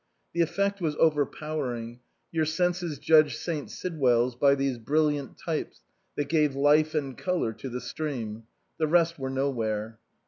The 0.33 0.41
effect 0.41 0.81
was 0.81 0.95
overpowering; 0.95 1.99
your 2.31 2.45
senses 2.45 2.97
judged 2.97 3.37
St. 3.37 3.69
Sidwell's 3.69 4.35
by 4.35 4.55
these 4.55 4.79
brilliant 4.79 5.37
types 5.37 5.81
that 6.15 6.27
gave 6.27 6.55
life 6.55 6.95
and 6.95 7.15
colour 7.15 7.53
to 7.53 7.69
the 7.69 7.81
stream. 7.81 8.45
The 8.79 8.87
rest 8.87 9.19
were 9.19 9.29
nowhere. 9.29 9.99